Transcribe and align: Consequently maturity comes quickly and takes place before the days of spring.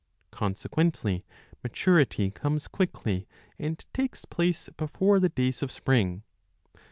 Consequently 0.31 1.23
maturity 1.63 2.31
comes 2.31 2.67
quickly 2.67 3.27
and 3.59 3.85
takes 3.93 4.25
place 4.25 4.67
before 4.75 5.19
the 5.19 5.29
days 5.29 5.61
of 5.61 5.71
spring. 5.71 6.23